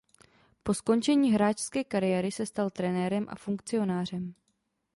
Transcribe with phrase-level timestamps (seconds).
[0.63, 4.33] Po skončení hráčské kariéry se stal trenérem a funkcionářem.